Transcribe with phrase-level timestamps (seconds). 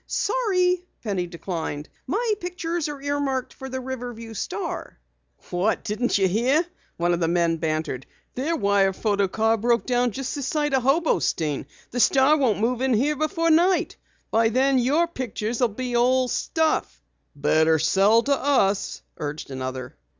[0.07, 1.87] "Sorry," Penny declined.
[2.07, 4.97] "My pictures are earmarked for the Riverview Star."
[5.51, 5.83] "What?
[5.83, 6.65] Didn't you hear?"
[6.97, 8.07] one of the men bantered.
[8.33, 11.67] "Their wire photo car broke down just this side of Hobostein.
[11.91, 13.97] The Star won't move in here before night.
[14.31, 17.03] By then your pictures will be old stuff."
[17.35, 19.97] "Better sell to us," urged another.